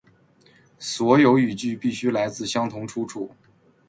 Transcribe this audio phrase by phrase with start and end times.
[0.79, 3.35] 所有语句必须来自相同出处